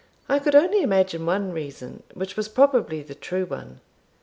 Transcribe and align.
I 0.27 0.39
could 0.39 0.55
only 0.55 0.81
imagine 0.81 1.27
one 1.27 1.51
reason, 1.51 2.01
which 2.15 2.35
was 2.35 2.49
probably 2.49 3.03
the 3.03 3.13
true 3.13 3.45
one. 3.45 3.81